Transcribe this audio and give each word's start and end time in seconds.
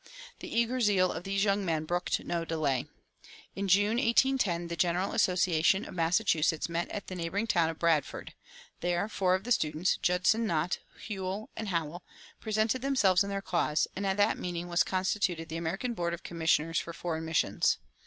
The 0.39 0.51
eager 0.51 0.81
zeal 0.81 1.11
of 1.11 1.25
these 1.25 1.43
young 1.43 1.63
men 1.63 1.85
brooked 1.85 2.23
no 2.25 2.43
delay. 2.43 2.87
In 3.55 3.67
June, 3.67 3.97
1810, 3.97 4.67
the 4.67 4.75
General 4.75 5.11
Association 5.13 5.85
of 5.85 5.93
Massachusetts 5.93 6.67
met 6.67 6.89
at 6.89 7.05
the 7.05 7.13
neighboring 7.13 7.45
town 7.45 7.69
of 7.69 7.77
Bradford; 7.77 8.33
there 8.79 9.07
four 9.07 9.35
of 9.35 9.43
the 9.43 9.51
students, 9.51 9.97
Judson, 9.97 10.47
Nott, 10.47 10.79
Newell, 11.07 11.51
and 11.55 11.67
Hall, 11.69 12.01
presented 12.39 12.81
themselves 12.81 13.21
and 13.23 13.31
their 13.31 13.43
cause; 13.43 13.85
and 13.95 14.07
at 14.07 14.17
that 14.17 14.39
meeting 14.39 14.67
was 14.69 14.81
constituted 14.81 15.49
the 15.49 15.57
American 15.57 15.93
Board 15.93 16.15
of 16.15 16.23
Commissioners 16.23 16.79
for 16.79 16.93
Foreign 16.93 17.25
Missions. 17.25 17.77